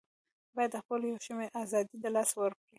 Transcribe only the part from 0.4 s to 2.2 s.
بايد خپل يو شمېر آزادۍ د